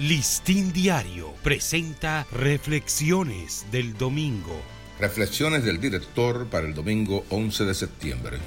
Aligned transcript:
Listín 0.00 0.72
Diario 0.72 1.34
presenta 1.42 2.26
Reflexiones 2.32 3.66
del 3.70 3.92
Domingo. 3.98 4.58
Reflexiones 4.98 5.62
del 5.62 5.78
director 5.78 6.46
para 6.46 6.66
el 6.66 6.72
domingo 6.72 7.26
11 7.28 7.66
de 7.66 7.74
septiembre. 7.74 8.38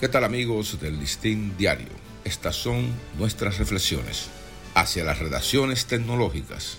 ¿Qué 0.00 0.08
tal 0.08 0.24
amigos 0.24 0.80
del 0.80 0.98
Listín 0.98 1.56
Diario? 1.56 1.92
Estas 2.24 2.56
son 2.56 2.88
nuestras 3.16 3.58
reflexiones 3.58 4.30
hacia 4.74 5.04
las 5.04 5.20
redacciones 5.20 5.86
tecnológicas. 5.86 6.78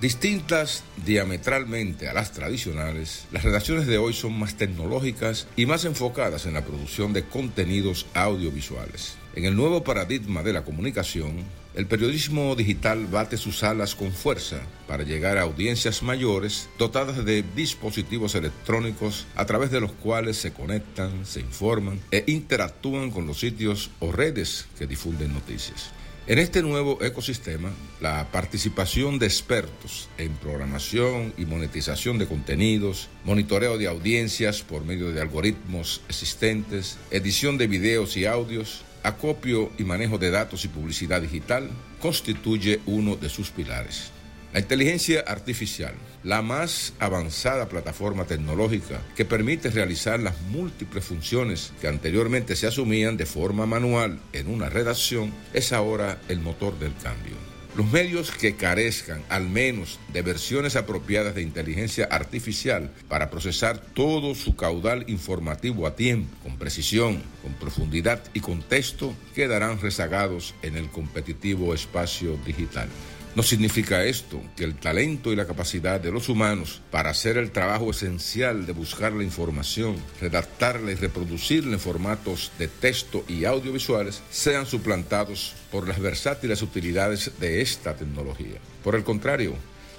Distintas 0.00 0.82
diametralmente 1.06 2.08
a 2.08 2.12
las 2.12 2.32
tradicionales, 2.32 3.26
las 3.30 3.44
redacciones 3.44 3.86
de 3.86 3.98
hoy 3.98 4.12
son 4.12 4.38
más 4.38 4.56
tecnológicas 4.56 5.46
y 5.56 5.66
más 5.66 5.84
enfocadas 5.84 6.46
en 6.46 6.54
la 6.54 6.64
producción 6.64 7.12
de 7.12 7.24
contenidos 7.24 8.06
audiovisuales. 8.12 9.16
En 9.34 9.44
el 9.44 9.56
nuevo 9.56 9.82
paradigma 9.82 10.42
de 10.42 10.52
la 10.52 10.64
comunicación, 10.64 11.44
el 11.74 11.86
periodismo 11.86 12.54
digital 12.54 13.06
bate 13.06 13.36
sus 13.36 13.64
alas 13.64 13.94
con 13.94 14.12
fuerza 14.12 14.60
para 14.86 15.04
llegar 15.04 15.38
a 15.38 15.42
audiencias 15.42 16.02
mayores 16.02 16.68
dotadas 16.78 17.24
de 17.24 17.42
dispositivos 17.56 18.34
electrónicos 18.34 19.26
a 19.34 19.46
través 19.46 19.70
de 19.70 19.80
los 19.80 19.92
cuales 19.92 20.36
se 20.36 20.52
conectan, 20.52 21.24
se 21.24 21.40
informan 21.40 22.00
e 22.10 22.24
interactúan 22.28 23.10
con 23.10 23.26
los 23.26 23.40
sitios 23.40 23.90
o 24.00 24.12
redes 24.12 24.66
que 24.78 24.86
difunden 24.86 25.32
noticias. 25.32 25.90
En 26.26 26.38
este 26.38 26.62
nuevo 26.62 27.02
ecosistema, 27.02 27.70
la 28.00 28.32
participación 28.32 29.18
de 29.18 29.26
expertos 29.26 30.08
en 30.16 30.32
programación 30.36 31.34
y 31.36 31.44
monetización 31.44 32.16
de 32.16 32.26
contenidos, 32.26 33.10
monitoreo 33.26 33.76
de 33.76 33.88
audiencias 33.88 34.62
por 34.62 34.86
medio 34.86 35.12
de 35.12 35.20
algoritmos 35.20 36.00
existentes, 36.08 36.96
edición 37.10 37.58
de 37.58 37.66
videos 37.66 38.16
y 38.16 38.24
audios, 38.24 38.86
acopio 39.02 39.70
y 39.78 39.84
manejo 39.84 40.16
de 40.16 40.30
datos 40.30 40.64
y 40.64 40.68
publicidad 40.68 41.20
digital 41.20 41.68
constituye 42.00 42.80
uno 42.86 43.16
de 43.16 43.28
sus 43.28 43.50
pilares. 43.50 44.10
La 44.54 44.60
inteligencia 44.60 45.24
artificial, 45.26 45.94
la 46.22 46.40
más 46.40 46.92
avanzada 47.00 47.68
plataforma 47.68 48.24
tecnológica 48.24 49.00
que 49.16 49.24
permite 49.24 49.68
realizar 49.68 50.20
las 50.20 50.40
múltiples 50.42 51.04
funciones 51.04 51.72
que 51.80 51.88
anteriormente 51.88 52.54
se 52.54 52.68
asumían 52.68 53.16
de 53.16 53.26
forma 53.26 53.66
manual 53.66 54.20
en 54.32 54.46
una 54.46 54.68
redacción, 54.68 55.32
es 55.52 55.72
ahora 55.72 56.20
el 56.28 56.38
motor 56.38 56.78
del 56.78 56.94
cambio. 57.02 57.34
Los 57.76 57.90
medios 57.90 58.30
que 58.30 58.54
carezcan 58.54 59.24
al 59.28 59.48
menos 59.48 59.98
de 60.12 60.22
versiones 60.22 60.76
apropiadas 60.76 61.34
de 61.34 61.42
inteligencia 61.42 62.04
artificial 62.04 62.92
para 63.08 63.30
procesar 63.30 63.80
todo 63.80 64.36
su 64.36 64.54
caudal 64.54 65.04
informativo 65.08 65.84
a 65.84 65.96
tiempo, 65.96 66.32
con 66.44 66.58
precisión, 66.58 67.20
con 67.42 67.54
profundidad 67.54 68.22
y 68.34 68.38
contexto, 68.38 69.16
quedarán 69.34 69.80
rezagados 69.80 70.54
en 70.62 70.76
el 70.76 70.90
competitivo 70.90 71.74
espacio 71.74 72.38
digital. 72.46 72.88
No 73.34 73.42
significa 73.42 74.04
esto 74.04 74.40
que 74.54 74.62
el 74.62 74.76
talento 74.76 75.32
y 75.32 75.36
la 75.36 75.46
capacidad 75.46 75.98
de 75.98 76.12
los 76.12 76.28
humanos 76.28 76.80
para 76.92 77.10
hacer 77.10 77.36
el 77.36 77.50
trabajo 77.50 77.90
esencial 77.90 78.64
de 78.64 78.72
buscar 78.72 79.12
la 79.12 79.24
información, 79.24 79.96
redactarla 80.20 80.92
y 80.92 80.94
reproducirla 80.94 81.72
en 81.72 81.80
formatos 81.80 82.52
de 82.60 82.68
texto 82.68 83.24
y 83.26 83.44
audiovisuales 83.44 84.22
sean 84.30 84.66
suplantados 84.66 85.54
por 85.72 85.88
las 85.88 85.98
versátiles 85.98 86.62
utilidades 86.62 87.32
de 87.40 87.60
esta 87.60 87.96
tecnología. 87.96 88.60
Por 88.84 88.94
el 88.94 89.02
contrario, 89.02 89.54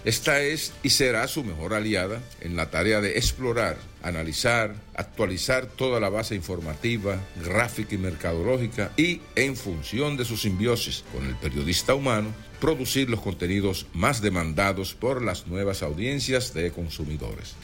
esta 0.05 0.39
es 0.39 0.71
y 0.83 0.91
será 0.91 1.27
su 1.27 1.43
mejor 1.43 1.73
aliada 1.73 2.21
en 2.41 2.55
la 2.55 2.69
tarea 2.69 3.01
de 3.01 3.17
explorar, 3.17 3.77
analizar, 4.03 4.75
actualizar 4.95 5.65
toda 5.65 5.99
la 5.99 6.09
base 6.09 6.35
informativa, 6.35 7.19
gráfica 7.43 7.95
y 7.95 7.97
mercadológica 7.97 8.91
y, 8.97 9.21
en 9.35 9.55
función 9.55 10.15
de 10.15 10.23
su 10.23 10.37
simbiosis 10.37 11.03
con 11.11 11.25
el 11.25 11.33
periodista 11.35 11.95
humano, 11.95 12.31
producir 12.61 13.09
los 13.09 13.21
contenidos 13.21 13.87
más 13.93 14.21
demandados 14.21 14.93
por 14.93 15.23
las 15.23 15.47
nuevas 15.47 15.81
audiencias 15.81 16.53
de 16.53 16.69
consumidores. 16.69 17.55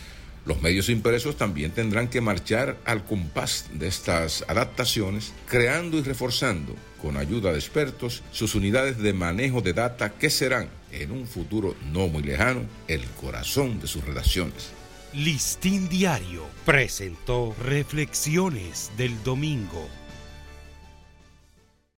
Los 0.44 0.64
medios 0.64 0.90
impresos 0.90 1.38
también 1.38 1.70
tendrán 1.70 2.08
que 2.08 2.22
marchar 2.22 2.76
al 2.86 3.06
compás 3.06 3.68
de 3.74 3.88
estas 3.88 4.44
adaptaciones, 4.48 5.34
creando 5.48 6.00
y 6.00 6.02
reforzando, 6.02 6.76
con 7.00 7.18
ayuda 7.18 7.52
de 7.52 7.60
expertos, 7.60 8.24
sus 8.32 8.56
unidades 8.56 8.98
de 8.98 9.14
manejo 9.14 9.62
de 9.62 9.74
data 9.74 10.14
que 10.14 10.32
serán, 10.32 10.81
en 10.92 11.12
un 11.12 11.28
futuro 11.28 11.76
no 11.92 12.08
muy 12.08 12.24
lejano, 12.24 12.62
el 12.88 13.04
corazón 13.22 13.80
de 13.80 13.88
sus 13.88 14.04
redacciones. 14.06 14.72
Listín 15.14 15.90
Diario 15.90 16.46
presentó 16.66 17.54
Reflexiones 17.62 18.92
del 18.98 19.22
Domingo. 19.24 19.90